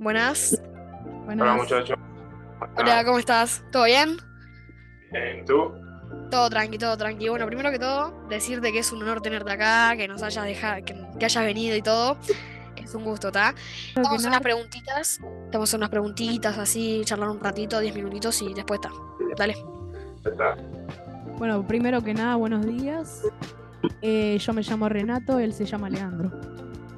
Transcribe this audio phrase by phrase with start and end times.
[0.00, 0.58] Buenas.
[1.26, 1.44] Buenas.
[1.44, 1.98] Hola muchachos.
[2.78, 3.62] Hola, ¿cómo estás?
[3.70, 4.16] ¿Todo bien?
[5.12, 5.74] Bien, ¿tú?
[6.30, 7.28] Todo tranqui, todo tranqui.
[7.28, 10.82] Bueno, primero que todo, decirte que es un honor tenerte acá, que nos hayas dejado,
[10.86, 12.16] que, que hayas venido y todo.
[12.76, 13.52] Es un gusto, ¿está?
[13.92, 15.18] Primero Vamos a que hacer nada, unas preguntitas.
[15.18, 18.94] Te Vamos a hacer unas preguntitas así, charlar un ratito, 10 minutitos y después está.
[19.36, 19.54] Dale.
[20.24, 20.56] Ya está.
[21.36, 23.24] bueno, primero que nada, buenos días.
[24.00, 26.30] Eh, yo me llamo Renato, él se llama Leandro.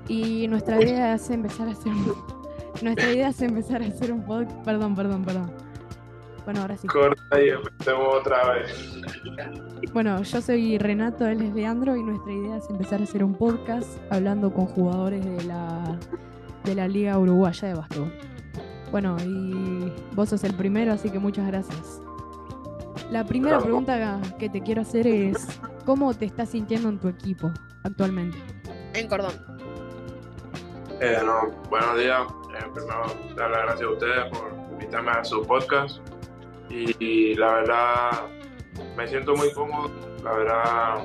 [0.06, 1.92] Y nuestra idea es empezar a hacer
[2.80, 4.56] nuestra idea es empezar a hacer un podcast.
[4.64, 5.52] Perdón, perdón, perdón.
[6.44, 6.88] Bueno, ahora sí.
[6.88, 9.00] Corta y empecemos otra vez.
[9.92, 13.34] Bueno, yo soy Renato, él es Leandro y nuestra idea es empezar a hacer un
[13.34, 15.98] podcast hablando con jugadores de la,
[16.64, 18.12] de la Liga Uruguaya de Básquetbol.
[18.90, 22.00] Bueno, y vos sos el primero, así que muchas gracias.
[23.10, 23.64] La primera Bravo.
[23.64, 27.52] pregunta que te quiero hacer es, ¿cómo te estás sintiendo en tu equipo
[27.84, 28.38] actualmente?
[28.94, 29.32] En cordón.
[31.00, 32.22] Eh, no, buenos días.
[32.54, 33.04] Eh, primero,
[33.36, 35.98] dar las gracias a ustedes por invitarme a su podcast.
[36.68, 38.10] Y, y la verdad,
[38.96, 39.90] me siento muy cómodo.
[40.22, 41.04] La verdad,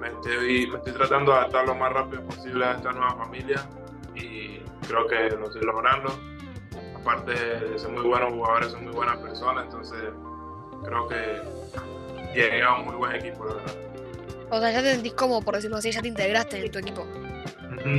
[0.00, 3.66] me estoy, me estoy tratando de adaptar lo más rápido posible a esta nueva familia.
[4.14, 6.12] Y creo que lo estoy logrando.
[6.96, 9.64] Aparte de ser muy buenos jugadores, son muy buenas personas.
[9.64, 10.02] Entonces,
[10.84, 11.42] creo que
[12.34, 13.74] llegué a un muy buen equipo, la verdad.
[14.50, 17.06] O sea, ya te sentís cómodo, por decirlo así, ya te integraste en tu equipo.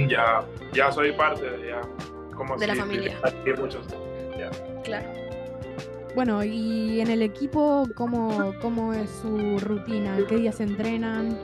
[0.07, 1.81] Ya, ya soy parte de, ya,
[2.39, 3.19] como De la familia.
[3.57, 3.85] muchos
[4.37, 4.49] ya.
[4.83, 5.07] Claro.
[6.15, 10.17] Bueno, y en el equipo, ¿cómo, cómo es su rutina?
[10.27, 11.37] ¿Qué días entrenan?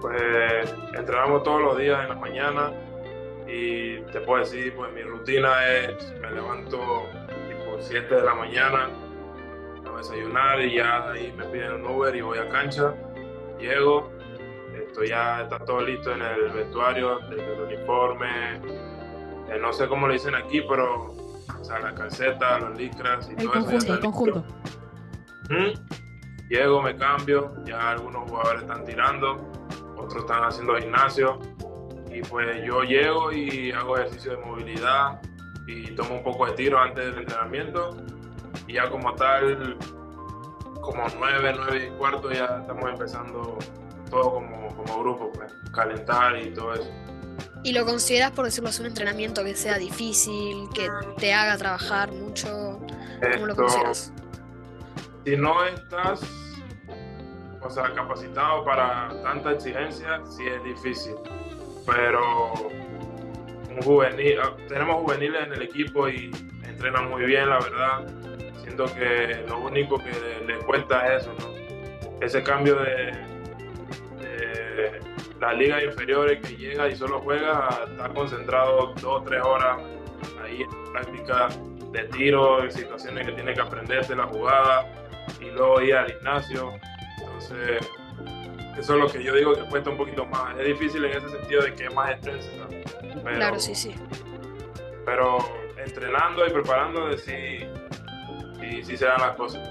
[0.00, 2.72] Pues entrenamos todos los días en la mañana
[3.46, 6.78] y te puedo decir, pues mi rutina es, me levanto
[7.48, 8.88] tipo 7 de la mañana
[9.86, 12.94] a desayunar y ya de ahí me piden un Uber y voy a cancha,
[13.58, 14.10] llego,
[14.74, 18.60] esto ya está todo listo en el vestuario, desde el uniforme,
[19.50, 21.14] eh, no sé cómo le dicen aquí, pero
[21.60, 24.44] o sea, la calceta, los licras y El todo eso conjunto, está el conjunto.
[26.48, 29.50] Llego, me cambio, ya algunos jugadores están tirando,
[29.96, 31.38] otros están haciendo gimnasio
[32.10, 35.20] y pues yo llego y hago ejercicio de movilidad
[35.66, 37.96] y tomo un poco de tiro antes del entrenamiento
[38.66, 39.76] y ya como tal,
[40.80, 43.58] como nueve, nueve y cuarto ya estamos empezando
[44.10, 46.90] todo como, como grupo, pues, calentar y todo eso.
[47.64, 50.88] ¿Y lo consideras, por decirlo así, un entrenamiento que sea difícil, que
[51.18, 52.80] te haga trabajar mucho?
[53.34, 54.12] ¿Cómo lo consideras?
[55.24, 56.22] si no estás
[57.60, 61.14] o sea, capacitado para tanta exigencia, sí es difícil.
[61.84, 62.54] Pero
[63.68, 66.30] un juvenil, ah, tenemos juveniles en el equipo y
[66.64, 68.06] entrenan muy bien, la verdad.
[68.62, 71.48] Siento que lo único que le- les cuesta es eso, ¿no?
[72.24, 73.12] Ese cambio de
[75.40, 79.78] las ligas inferiores que llega y solo juega a estar concentrado dos o tres horas
[80.42, 81.48] ahí en práctica
[81.92, 84.86] de tiro, en situaciones que tiene que aprenderse la jugada
[85.40, 86.72] y luego ir al gimnasio.
[87.20, 87.88] Entonces,
[88.78, 90.58] eso es lo que yo digo que cuesta un poquito más.
[90.58, 92.50] Es difícil en ese sentido de que es más extenso.
[92.58, 92.68] ¿no?
[93.24, 93.94] Pero, Claro, sí, sí.
[95.04, 95.38] pero
[95.76, 97.60] entrenando y preparando, sí,
[98.60, 99.66] sí, sí se dan las cosas.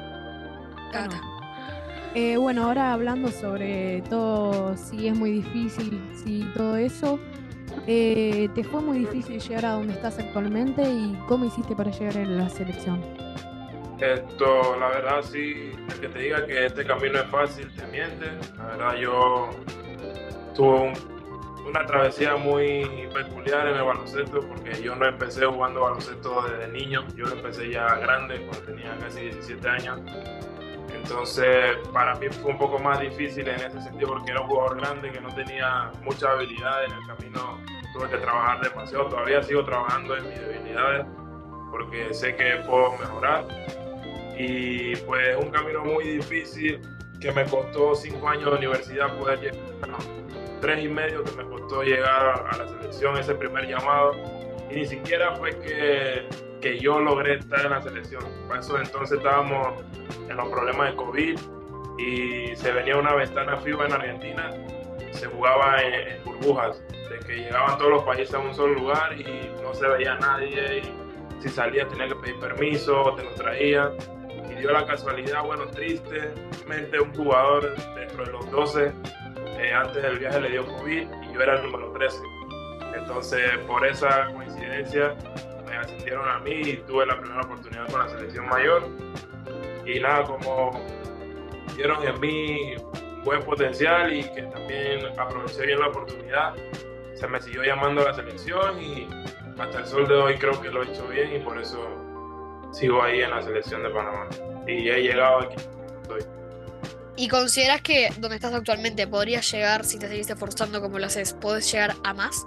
[0.91, 1.21] Cata.
[2.19, 7.19] Eh, bueno, ahora hablando sobre todo, si es muy difícil, si todo eso,
[7.85, 12.17] eh, ¿te fue muy difícil llegar a donde estás actualmente y cómo hiciste para llegar
[12.17, 12.99] a la selección?
[13.99, 18.25] Esto, la verdad, sí, el que te diga que este camino es fácil, te miente.
[18.57, 19.49] La verdad, yo
[20.55, 22.83] tuve un- una travesía muy
[23.13, 27.95] peculiar en el baloncesto porque yo no empecé jugando baloncesto desde niño, yo empecé ya
[27.97, 29.99] grande, cuando tenía casi 17 años.
[30.97, 34.77] Entonces, para mí fue un poco más difícil en ese sentido porque era un jugador
[34.79, 37.59] grande que no tenía mucha habilidad en el camino.
[37.93, 41.05] Tuve que trabajar demasiado, todavía sigo trabajando en mis debilidades
[41.71, 43.45] porque sé que puedo mejorar.
[44.37, 46.81] Y pues un camino muy difícil
[47.19, 49.97] que me costó cinco años de universidad poder llegar, no,
[50.61, 54.11] tres y medio que me costó llegar a la selección, ese primer llamado,
[54.69, 56.27] y ni siquiera fue que,
[56.61, 59.83] que yo logré estar en la selección, por eso entonces estábamos
[60.29, 61.39] en los problemas de COVID
[61.99, 64.51] y se venía una ventana FIBA en Argentina,
[65.11, 69.19] se jugaba en, en burbujas, de que llegaban todos los países a un solo lugar
[69.19, 73.91] y no se veía nadie, y si salías tenía que pedir permiso, te lo traían
[74.49, 78.91] y dio la casualidad, bueno, tristemente un jugador dentro de los 12,
[79.59, 82.17] eh, antes del viaje le dio COVID y yo era el número 13.
[82.95, 85.15] Entonces, por esa coincidencia,
[85.77, 88.87] ascendieron a mí y tuve la primera oportunidad con la selección mayor.
[89.85, 90.79] Y nada, como
[91.75, 92.75] vieron en mí
[93.23, 96.53] buen potencial y que también aproveché bien la oportunidad,
[97.15, 99.07] se me siguió llamando a la selección y
[99.59, 101.79] hasta el sol de hoy creo que lo he hecho bien y por eso
[102.71, 104.27] sigo ahí en la selección de Panamá.
[104.67, 105.55] Y he llegado aquí.
[106.01, 106.21] Estoy.
[107.15, 111.33] ¿Y consideras que donde estás actualmente podrías llegar, si te seguís esforzando como lo haces,
[111.33, 112.45] podés llegar a más?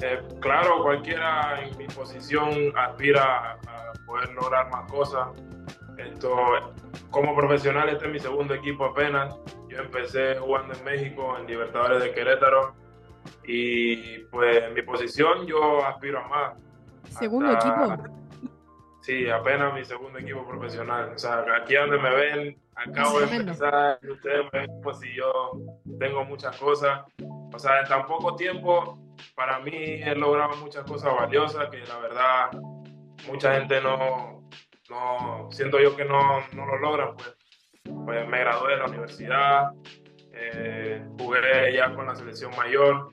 [0.00, 5.28] Eh, claro, cualquiera en mi posición aspira a poder lograr más cosas.
[5.96, 6.36] Esto,
[7.10, 9.36] como profesional, este es mi segundo equipo apenas.
[9.68, 12.74] Yo empecé jugando en México, en Libertadores de Querétaro.
[13.44, 16.62] Y pues en mi posición yo aspiro a más.
[17.10, 18.18] ¿Segundo Hasta- equipo?
[19.00, 21.12] Sí, apenas mi segundo equipo profesional.
[21.14, 25.52] O sea, aquí donde me ven, acabo de empezar, ustedes me ven como si yo
[25.98, 27.00] tengo muchas cosas.
[27.52, 28.98] O sea, en tan poco tiempo,
[29.34, 32.50] para mí he logrado muchas cosas valiosas que la verdad
[33.26, 34.48] mucha gente no,
[34.90, 37.16] no siento yo que no, no lo logran.
[37.16, 37.36] Pues,
[38.04, 39.70] pues me gradué de la universidad,
[40.32, 43.12] eh, jugué ya con la selección mayor,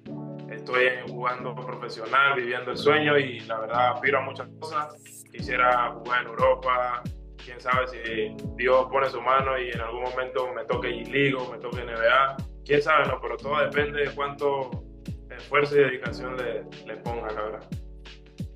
[0.49, 4.95] estoy jugando profesional, viviendo el sueño y la verdad aspiro a muchas cosas.
[5.31, 7.03] Quisiera jugar en Europa,
[7.43, 11.51] quién sabe si Dios pone su mano y en algún momento me toque G-League o
[11.51, 14.83] me toque NBA, quién sabe, no, pero todo depende de cuánto
[15.29, 17.69] esfuerzo y dedicación le, le ponga, la verdad.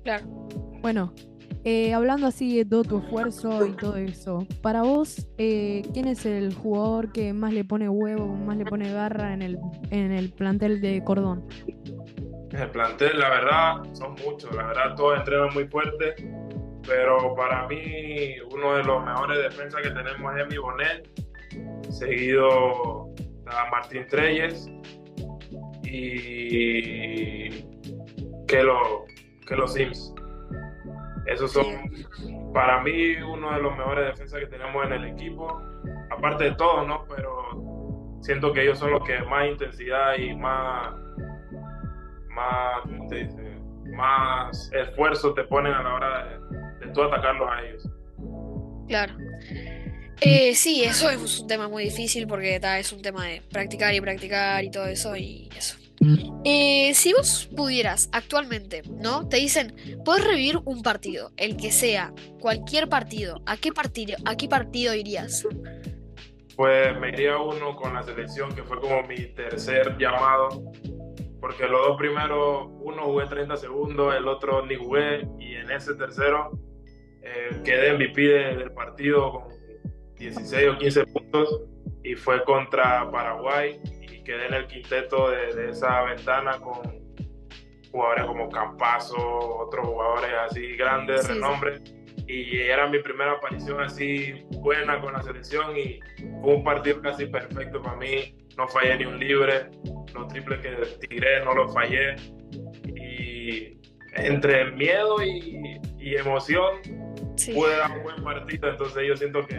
[0.02, 0.24] Claro.
[0.80, 1.12] Bueno,
[1.64, 6.24] eh, hablando así de todo tu esfuerzo y todo eso, para vos, eh, ¿quién es
[6.24, 9.58] el jugador que más le pone huevo, más le pone garra en el,
[9.90, 11.46] en el plantel de Cordón?
[12.50, 16.14] El plantel, la verdad, son muchos, la verdad, todos entrenan muy fuerte,
[16.86, 21.08] pero para mí uno de los mejores defensas que tenemos es mi Bonet,
[21.90, 22.99] seguido
[23.70, 24.66] Martín Treyes
[25.84, 27.48] y
[28.46, 29.04] que lo,
[29.46, 30.14] que los Sims.
[31.26, 31.66] Esos son
[32.52, 35.60] para mí uno de los mejores defensas que tenemos en el equipo,
[36.10, 37.04] aparte de todo, ¿no?
[37.14, 40.94] Pero siento que ellos son los que más intensidad y más
[42.34, 42.84] más,
[43.96, 47.88] más esfuerzo te ponen a la hora de, de tú atacarlos a ellos.
[48.88, 49.14] Claro.
[50.20, 53.94] Eh, sí, eso es un tema muy difícil porque ta, es un tema de practicar
[53.94, 55.76] y practicar y todo eso y eso.
[56.44, 59.28] Eh, si vos pudieras actualmente, ¿no?
[59.28, 59.74] Te dicen,
[60.04, 63.42] puedes revivir un partido, el que sea, cualquier partido.
[63.46, 65.46] ¿A qué partido, a qué partido irías?
[66.56, 70.48] Pues me iría uno con la selección, que fue como mi tercer llamado,
[71.40, 75.94] porque los dos primeros, uno jugué 30 segundos, el otro ni jugué, y en ese
[75.94, 76.50] tercero
[77.22, 79.59] eh, quedé MVP de- del partido con
[80.20, 81.62] 16 o 15 puntos,
[82.04, 87.00] y fue contra Paraguay, y quedé en el quinteto de, de esa ventana con
[87.90, 89.16] jugadores como Campazo,
[89.66, 91.40] otros jugadores así grandes, Sí, de sí.
[91.40, 91.80] renombre.
[92.28, 95.98] Y era mi primera aparición así buena con la selección y
[96.40, 98.36] fue un partido casi perfecto para mí.
[98.56, 99.68] No fallé ni un libre,
[100.14, 102.14] los triples que tiré no los fallé.
[102.94, 103.78] Y
[104.14, 106.76] entre miedo y, y emoción
[107.36, 107.52] Sí.
[107.54, 108.68] pude dar un buen partido.
[108.68, 109.56] Entonces yo siento que,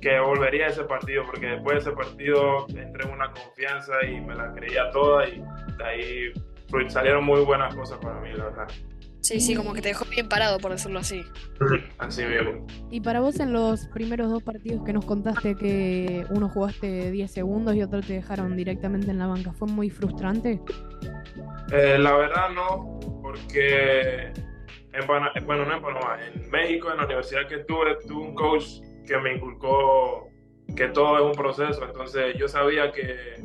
[0.00, 4.20] que volvería a ese partido porque después de ese partido entré en una confianza y
[4.20, 5.42] me la creía toda y
[5.76, 6.32] de ahí
[6.88, 8.68] salieron muy buenas cosas para mí, la verdad.
[9.20, 11.22] Sí, sí, como que te dejó bien parado, por decirlo así.
[11.98, 12.66] Así mismo.
[12.90, 17.30] Y para vos en los primeros dos partidos que nos contaste que uno jugaste 10
[17.30, 20.60] segundos y otro te dejaron directamente en la banca, ¿fue muy frustrante?
[21.72, 24.32] Eh, la verdad no, porque
[24.92, 28.80] en bueno, no en Panamá, en México, en la universidad que estuve, tuve un coach
[29.08, 30.28] que me inculcó
[30.76, 33.36] que todo es un proceso, entonces yo sabía que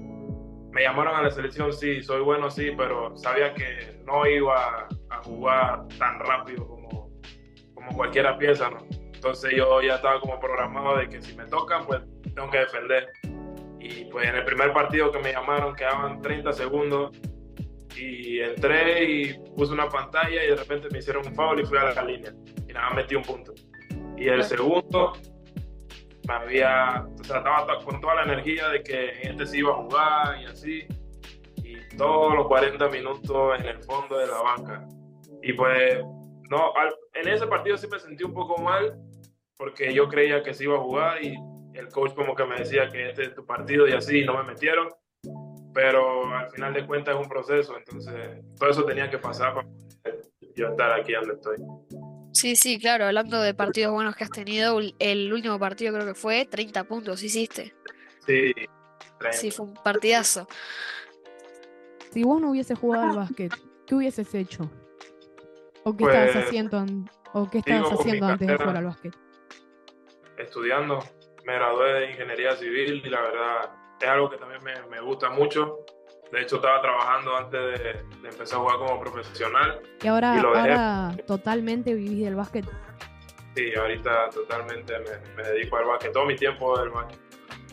[0.72, 5.24] me llamaron a la selección, sí, soy bueno, sí, pero sabía que no iba a
[5.24, 7.10] jugar tan rápido como,
[7.74, 8.80] como cualquiera piensa, ¿no?
[9.14, 12.02] Entonces yo ya estaba como programado de que si me tocan, pues
[12.36, 13.14] tengo que defender.
[13.80, 17.18] Y pues en el primer partido que me llamaron quedaban 30 segundos
[17.96, 21.78] y entré y puse una pantalla y de repente me hicieron un foul y fui
[21.78, 22.34] a la línea
[22.68, 23.54] y nada más metí un punto.
[24.18, 25.14] Y el segundo
[26.28, 30.88] había, to- con toda la energía de que este sí iba a jugar y así.
[31.64, 34.88] Y todos los 40 minutos en el fondo de la banca.
[35.42, 36.04] Y pues,
[36.50, 38.98] no, al- en ese partido sí me sentí un poco mal
[39.58, 41.36] porque yo creía que sí iba a jugar y
[41.74, 44.38] el coach como que me decía que este es tu partido y así, y no
[44.38, 44.90] me metieron.
[45.74, 48.14] Pero al final de cuentas es un proceso, entonces
[48.60, 49.68] todo eso tenía que pasar para
[50.56, 51.56] yo estar aquí donde estoy.
[52.34, 56.16] Sí, sí, claro, hablando de partidos buenos que has tenido, el último partido creo que
[56.16, 57.74] fue 30 puntos, hiciste.
[58.26, 58.54] Sí,
[59.32, 60.48] Sí, fue un partidazo.
[62.12, 63.54] Si vos no hubieses jugado al básquet,
[63.88, 64.70] ¿qué hubieses hecho?
[65.84, 69.16] ¿O qué Pues, estabas haciendo, an- o qué estabas haciendo antes de jugar al básquet?
[70.38, 71.00] estudiando.
[71.46, 73.70] Me gradué de ingeniería civil y la verdad
[74.02, 75.86] es algo que también me, me gusta mucho.
[76.34, 79.80] De hecho, estaba trabajando antes de, empezar a jugar como profesional.
[80.02, 82.66] Y ahora, ahora totalmente vivís del básquet.
[83.56, 86.12] Sí, ahorita totalmente me, me, dedico al básquet.
[86.12, 87.20] Todo mi tiempo del básquet.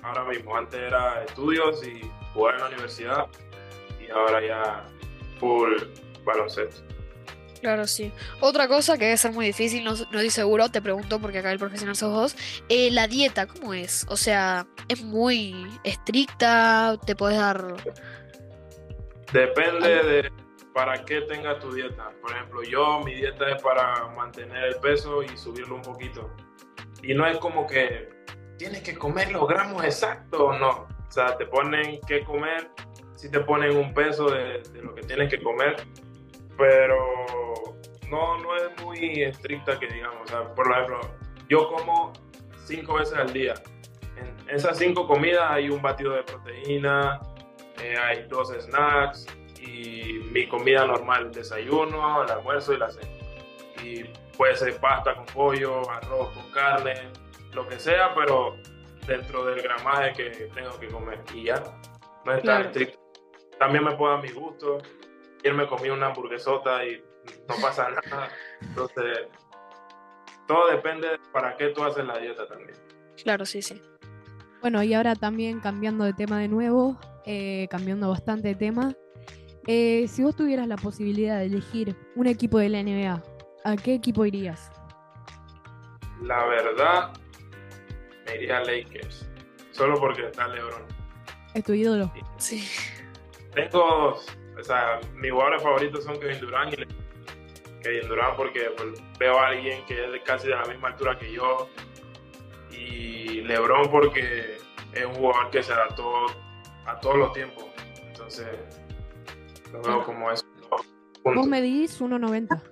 [0.02, 2.02] Ahora mismo, antes era estudios y
[2.34, 3.26] jugar en la universidad.
[3.98, 4.84] Y ahora ya
[5.38, 5.76] full
[6.22, 6.82] baloncesto.
[7.62, 8.12] Claro, sí.
[8.40, 11.50] Otra cosa que debe ser muy difícil, no, no estoy seguro, te pregunto porque acá
[11.50, 12.36] el profesional sos vos.
[12.68, 14.06] Eh, la dieta, ¿cómo es?
[14.10, 16.98] O sea, ¿es muy estricta?
[17.06, 17.76] ¿Te puedes dar...?
[19.32, 20.32] Depende de
[20.74, 22.10] para qué tenga tu dieta.
[22.20, 26.30] Por ejemplo, yo, mi dieta es para mantener el peso y subirlo un poquito.
[27.02, 28.08] Y no es como que
[28.58, 30.88] tienes que comer los gramos exactos, no.
[31.08, 32.70] O sea, te ponen que comer,
[33.16, 35.76] si te ponen un peso de, de lo que tienes que comer
[36.60, 36.98] pero
[38.10, 40.22] no, no es muy estricta que digamos.
[40.24, 41.00] O sea, por ejemplo,
[41.48, 42.12] yo como
[42.64, 43.54] cinco veces al día.
[44.16, 47.18] En esas cinco comidas hay un batido de proteína,
[47.92, 49.26] eh, hay dos snacks
[49.60, 53.08] y mi comida normal, desayuno, el almuerzo y la cena.
[53.82, 54.04] Y
[54.36, 56.94] puede ser pasta con pollo, arroz con carne,
[57.52, 58.56] lo que sea, pero
[59.06, 61.20] dentro del gramaje que tengo que comer.
[61.34, 61.62] Y ya,
[62.24, 62.98] no es tan estricto.
[63.58, 64.78] También me puedo dar mi gusto
[65.40, 67.02] ayer me comí una hamburguesota y
[67.48, 68.28] no pasa nada.
[68.60, 69.28] Entonces,
[70.46, 72.76] todo depende de para qué tú haces la dieta también.
[73.22, 73.80] Claro, sí, sí.
[74.60, 78.94] Bueno, y ahora también cambiando de tema de nuevo, eh, cambiando bastante de tema.
[79.66, 83.22] Eh, si vos tuvieras la posibilidad de elegir un equipo de la NBA,
[83.64, 84.70] ¿a qué equipo irías?
[86.22, 87.12] La verdad,
[88.26, 89.28] me iría a Lakers.
[89.72, 90.82] Solo porque está LeBron.
[91.54, 92.12] ¿Es tu ídolo?
[92.38, 92.66] Sí.
[93.54, 96.76] Tengo dos o sea, mis jugadores favoritos son Kevin Durant y
[97.82, 101.32] Kevin Durant porque pues, veo a alguien que es casi de la misma altura que
[101.32, 101.68] yo
[102.70, 104.58] y LeBron porque
[104.92, 106.26] es un jugador que se adaptó
[106.86, 107.64] a todos los tiempos.
[108.06, 108.46] Entonces,
[109.72, 110.44] lo veo como eso.
[111.24, 112.62] ¿Vos medís 1.90?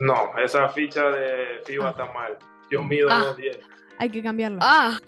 [0.00, 1.90] No, esa ficha de FIBA ah.
[1.90, 2.38] está mal.
[2.70, 3.58] Yo mido 2.10.
[3.62, 3.66] Ah.
[3.98, 4.58] Hay que cambiarla.
[4.62, 4.98] Ah.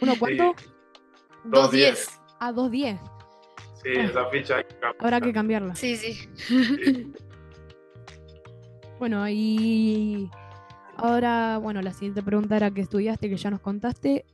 [0.00, 0.54] ¿Uno cuánto?
[1.44, 2.20] 2.10.
[2.40, 2.98] Ah, 2.10.
[3.82, 5.74] Sí, esa ficha hay que Habrá que cambiarla.
[5.74, 6.28] Sí, sí.
[8.98, 10.30] bueno, y
[10.96, 14.24] ahora, bueno, la siguiente pregunta era que estudiaste, que ya nos contaste.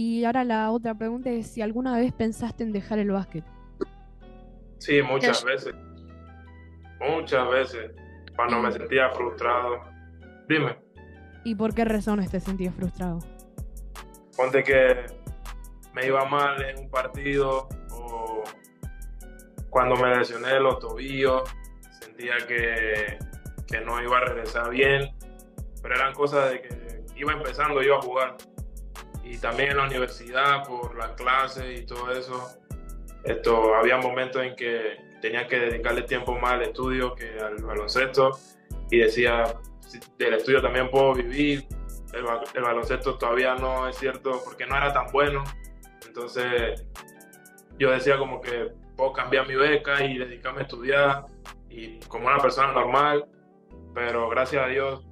[0.00, 3.44] Y ahora la otra pregunta es si alguna vez pensaste en dejar el básquet.
[4.78, 5.74] Sí, muchas veces.
[7.00, 7.90] Muchas veces.
[8.36, 9.80] Cuando me sentía frustrado.
[10.48, 10.78] Dime.
[11.42, 13.18] ¿Y por qué razones te sentías frustrado?
[14.36, 15.06] Ponte que
[15.94, 17.68] me iba mal en un partido
[19.68, 21.42] cuando me lesioné los tobillos,
[22.00, 23.18] sentía que,
[23.66, 25.10] que no iba a regresar bien,
[25.82, 28.36] pero eran cosas de que iba empezando yo a jugar.
[29.28, 32.48] Y también en la universidad, por las clases y todo eso,
[33.24, 38.30] esto, había momentos en que tenía que dedicarle tiempo más al estudio que al baloncesto
[38.90, 39.44] y decía,
[40.16, 41.66] del estudio también puedo vivir,
[42.14, 45.44] el, el, baloncesto todavía no es cierto porque no era tan bueno.
[46.06, 46.86] Entonces
[47.78, 51.26] yo decía como que puedo cambiar mi beca y dedicarme a estudiar
[51.68, 53.26] y como una persona normal,
[53.94, 55.07] pero gracias a Dios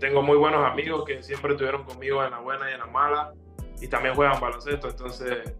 [0.00, 3.32] tengo muy buenos amigos que siempre estuvieron conmigo en la buena y en la mala
[3.80, 5.54] y también juegan baloncesto, entonces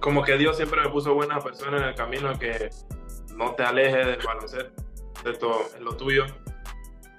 [0.00, 2.70] como que Dios siempre me puso buenas personas en el camino que
[3.34, 6.24] no te alejes del baloncesto, en lo tuyo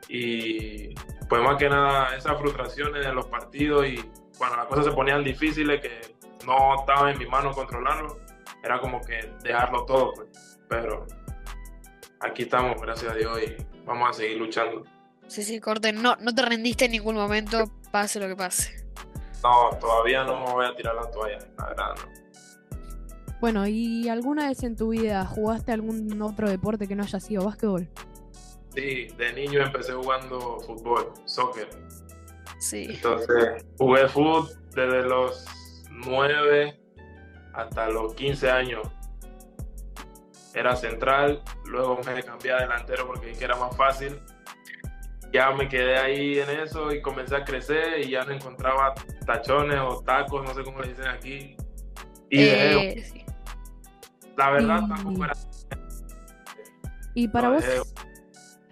[0.07, 0.93] y
[1.27, 3.97] pues más que nada esas frustraciones en los partidos y
[4.37, 6.15] cuando las cosas se ponían difíciles que
[6.45, 8.17] no estaba en mi mano controlarlo,
[8.63, 10.59] era como que dejarlo todo, pues.
[10.67, 11.05] Pero
[12.21, 13.55] aquí estamos, gracias a Dios, y
[13.85, 14.83] vamos a seguir luchando.
[15.29, 18.85] Sí, sí, corte, no, no te rendiste en ningún momento, pase lo que pase.
[19.43, 22.19] No, todavía no me voy a tirar la toalla, la verdad, no.
[23.39, 27.45] Bueno, ¿y alguna vez en tu vida jugaste algún otro deporte que no haya sido
[27.45, 27.87] básquetbol?
[28.73, 31.69] Sí, de niño empecé jugando fútbol, soccer.
[32.59, 32.87] Sí.
[32.89, 35.45] Entonces, jugué fútbol desde los
[35.89, 36.81] nueve
[37.53, 38.87] hasta los 15 años
[40.53, 44.19] era central, luego me cambié a delantero porque era más fácil.
[45.31, 48.93] Ya me quedé ahí en eso y comencé a crecer y ya no encontraba
[49.25, 51.55] tachones o tacos, no sé cómo le dicen aquí.
[52.29, 53.25] Y eh,
[54.37, 55.33] La verdad, tampoco era.
[57.13, 57.63] Y para vos,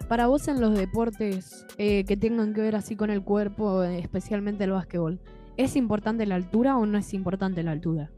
[0.08, 4.64] para vos en los deportes eh, que tengan que ver así con el cuerpo, especialmente
[4.64, 5.20] el básquetbol,
[5.56, 8.10] ¿es importante la altura o no es importante la altura?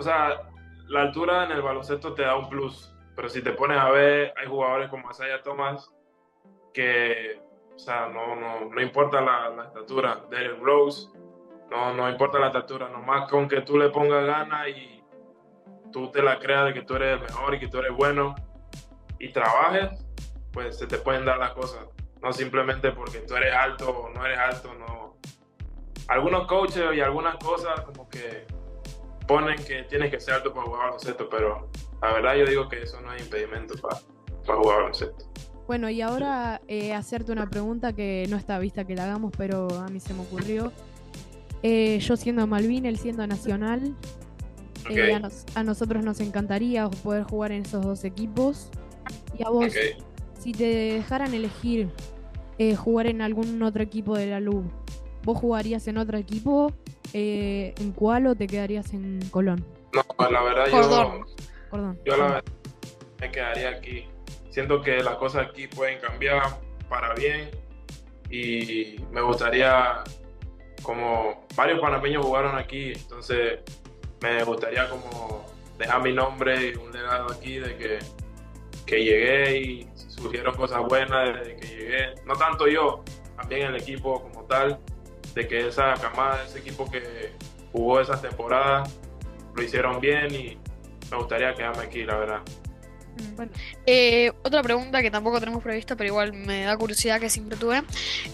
[0.00, 0.40] o sea,
[0.88, 4.32] la altura en el baloncesto te da un plus, pero si te pones a ver,
[4.40, 5.90] hay jugadores como Asaya Thomas
[6.72, 7.40] que,
[7.74, 10.24] o sea, no, no, no importa la, la estatura.
[10.30, 11.08] Derek Rose,
[11.70, 15.02] no, no importa la estatura, nomás con que tú le pongas ganas y
[15.92, 18.34] tú te la creas de que tú eres el mejor y que tú eres bueno
[19.18, 19.90] y trabajes,
[20.52, 21.86] pues se te pueden dar las cosas.
[22.22, 25.16] No simplemente porque tú eres alto o no eres alto, no.
[26.08, 28.46] Algunos coaches y algunas cosas como que
[29.26, 31.68] ponen que tienes que ser alto para jugar baloncesto, pero
[32.02, 34.00] la verdad yo digo que eso no es impedimento para,
[34.44, 35.24] para jugar baloncesto.
[35.70, 39.68] Bueno, y ahora eh, hacerte una pregunta que no está vista que la hagamos, pero
[39.78, 40.72] a mí se me ocurrió.
[41.62, 43.94] Eh, yo siendo Malvin, él siendo Nacional,
[44.90, 48.68] eh, a, nos- a nosotros nos encantaría poder jugar en esos dos equipos.
[49.38, 49.72] Y a vos,
[50.40, 51.88] si te dejaran elegir
[52.58, 54.64] eh, jugar en algún otro equipo de la LUB,
[55.22, 56.72] ¿vos jugarías en otro equipo?
[57.12, 59.64] Eh, ¿En cuál o te quedarías en Colón?
[59.94, 61.18] No, la verdad Cordón.
[61.20, 61.26] yo,
[61.70, 61.98] Perdón.
[62.04, 62.44] yo la verdad
[63.20, 64.04] me quedaría aquí.
[64.50, 66.42] Siento que las cosas aquí pueden cambiar
[66.88, 67.50] para bien
[68.28, 70.02] y me gustaría,
[70.82, 73.60] como varios panameños jugaron aquí, entonces
[74.20, 75.46] me gustaría como
[75.78, 77.98] dejar mi nombre y un legado aquí de que,
[78.86, 82.14] que llegué y surgieron cosas buenas desde que llegué.
[82.26, 83.02] No tanto yo,
[83.36, 84.78] también el equipo como tal,
[85.34, 87.32] de que esa camada, ese equipo que
[87.72, 88.84] jugó esa temporada,
[89.54, 90.58] lo hicieron bien y
[91.10, 92.42] me gustaría quedarme aquí, la verdad.
[93.36, 93.52] Bueno,
[93.86, 97.82] Eh, otra pregunta que tampoco tenemos prevista, pero igual me da curiosidad que siempre tuve.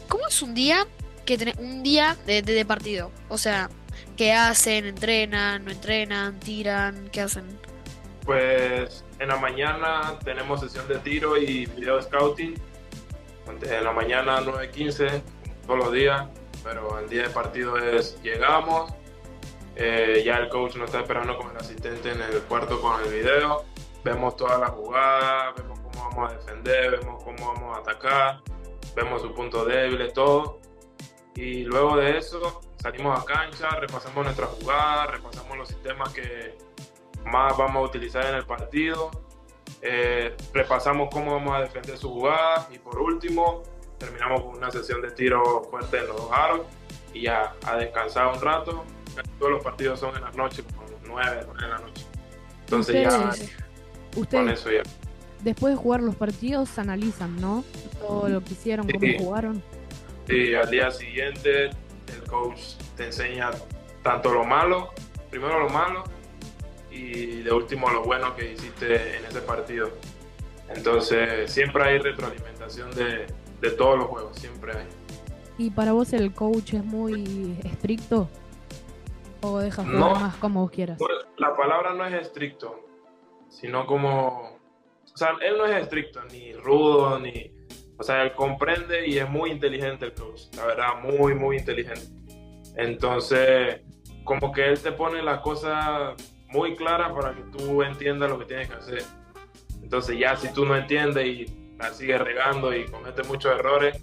[0.08, 0.86] ¿Cómo es un día
[1.24, 3.10] que tenés un día de, de- de partido?
[3.28, 3.68] O sea,
[4.16, 4.86] ¿qué hacen?
[4.86, 5.64] ¿Entrenan?
[5.64, 6.38] ¿No entrenan?
[6.40, 7.08] ¿Tiran?
[7.12, 7.44] ¿Qué hacen?
[8.24, 12.54] Pues en la mañana tenemos sesión de tiro y video scouting.
[13.62, 15.22] En la mañana 9.15,
[15.66, 16.26] todos los días,
[16.64, 18.92] pero el día de partido es llegamos,
[19.76, 23.12] eh, ya el coach nos está esperando con el asistente en el cuarto con el
[23.12, 23.64] video,
[24.06, 28.40] vemos todas las jugadas, vemos cómo vamos a defender, vemos cómo vamos a atacar,
[28.94, 30.60] vemos sus puntos débiles, todo.
[31.34, 36.56] Y luego de eso salimos a cancha, repasamos nuestras jugadas, repasamos los sistemas que,
[37.24, 39.10] más vamos a utilizar en el partido.
[39.82, 43.62] Eh, repasamos cómo vamos a defender su jugada y por último
[43.98, 46.60] terminamos con una sesión de tiro fuerte en los dos aros
[47.12, 48.84] y ya a descansar un rato.
[49.38, 52.06] Todos los partidos son en la noche, como 9, 9 de la noche.
[52.60, 53.32] Entonces ya con
[54.16, 54.82] ustedes eso ya.
[55.42, 57.64] después de jugar los partidos analizan, ¿no?
[58.00, 59.16] Todo lo que hicieron, cómo Sí.
[59.18, 59.62] jugaron.
[60.28, 62.60] Y al día siguiente el coach
[62.96, 63.50] te enseña
[64.02, 64.90] tanto lo malo,
[65.30, 66.04] primero lo malo
[66.90, 69.90] y de último lo bueno que hiciste en ese partido.
[70.74, 73.26] Entonces siempre hay retroalimentación de,
[73.60, 74.86] de todos los juegos, siempre hay.
[75.58, 78.28] ¿Y para vos el coach es muy estricto?
[79.42, 80.14] ¿O deja jugar No.
[80.14, 80.98] más como vos quieras?
[80.98, 82.80] Bueno, la palabra no es estricto,
[83.48, 84.58] sino como...
[85.12, 87.52] O sea, él no es estricto, ni rudo, ni...
[87.98, 92.06] O sea, él comprende y es muy inteligente el coach, la verdad, muy, muy inteligente.
[92.76, 93.80] Entonces,
[94.24, 96.14] como que él te pone las cosas
[96.48, 99.02] muy claras para que tú entiendas lo que tienes que hacer.
[99.82, 103.98] Entonces, ya si tú no entiendes y la sigues regando y cometes muchos errores,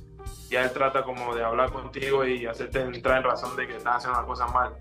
[0.50, 3.98] ya él trata como de hablar contigo y hacerte entrar en razón de que estás
[3.98, 4.76] haciendo las cosas mal.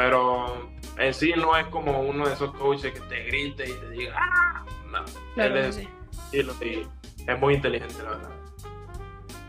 [0.00, 3.90] Pero en sí no es como uno de esos coaches que te grite y te
[3.90, 4.64] diga, ¡ah!
[4.90, 5.88] No, Claro, él es, sí.
[6.32, 6.40] y
[7.30, 8.30] es muy inteligente, la verdad.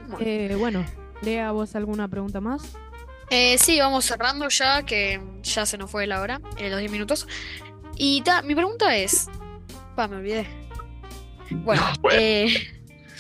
[0.10, 0.26] Bueno.
[0.26, 0.86] Eh, bueno,
[1.22, 2.74] Lea, ¿vos alguna pregunta más?
[3.30, 6.92] Eh, sí, vamos cerrando ya, que ya se nos fue la hora, eh, los 10
[6.92, 7.28] minutos.
[7.96, 9.30] Y ta, mi pregunta es.
[9.96, 10.46] Pa, me olvidé.
[11.50, 12.20] Bueno, Bueno.
[12.20, 12.54] eh,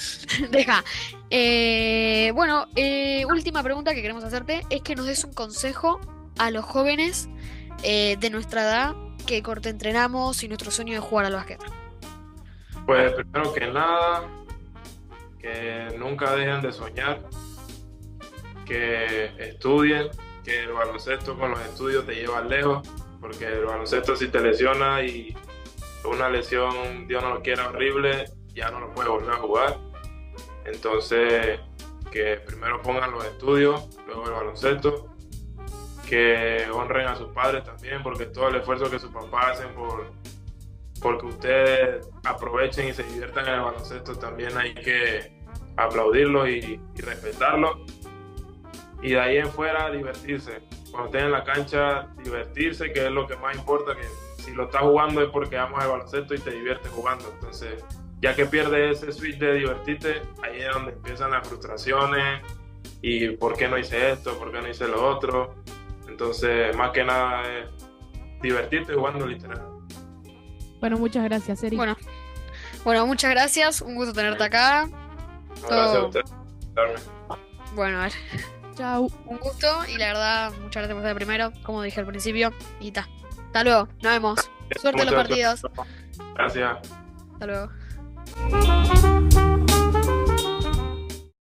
[0.51, 0.83] deja.
[1.29, 6.01] Eh, bueno, eh, última pregunta que queremos hacerte es que nos des un consejo
[6.37, 7.29] a los jóvenes
[7.83, 11.59] eh, de nuestra edad que corte entrenamos y nuestro sueño de jugar al básquet.
[12.85, 14.27] Pues primero que nada,
[15.39, 17.21] que nunca dejen de soñar,
[18.65, 20.09] que estudien,
[20.43, 22.87] que el baloncesto con los estudios te lleva lejos,
[23.19, 25.35] porque el baloncesto si te lesiona y
[26.05, 29.77] una lesión, Dios no lo quiera, horrible, ya no lo puedes volver a jugar.
[30.65, 31.59] Entonces,
[32.11, 35.10] que primero pongan los estudios, luego el baloncesto,
[36.11, 40.11] que honren a sus padres también, porque todo el esfuerzo que sus papás hacen por,
[41.01, 45.31] porque ustedes aprovechen y se diviertan en el baloncesto, también hay que
[45.77, 47.85] aplaudirlo y, y respetarlo.
[49.01, 50.59] Y de ahí en fuera, divertirse.
[50.91, 54.03] Cuando estén en la cancha, divertirse, que es lo que más importa, que
[54.43, 57.23] si lo estás jugando es porque amas el baloncesto y te diviertes jugando.
[57.35, 57.85] Entonces,
[58.21, 62.41] ya que pierdes ese switch de divertirte, ahí es donde empiezan las frustraciones
[63.01, 65.55] y por qué no hice esto, por qué no hice lo otro.
[66.21, 67.67] Entonces, más que nada es
[68.43, 69.59] divertirte jugando literal.
[70.79, 71.77] Bueno, muchas gracias, Eric.
[71.77, 71.97] Bueno,
[72.85, 74.87] bueno, muchas gracias, un gusto tenerte acá.
[75.47, 76.07] Gracias a Todo.
[76.09, 76.99] ustedes por invitarme.
[77.73, 78.13] Bueno, a ver,
[78.75, 79.11] Chau.
[79.25, 82.91] un gusto y la verdad, muchas gracias por estar primero, como dije al principio, y
[82.91, 83.09] ta.
[83.47, 84.51] Hasta luego, nos vemos.
[84.79, 85.61] Suerte en los partidos.
[86.35, 86.77] Gracias.
[87.33, 89.20] Hasta luego.